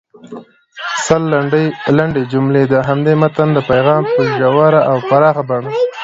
[1.05, 1.21] سل
[1.97, 5.69] لنډې جملې د همدې متن د پیغام په ژوره او پراخه بڼه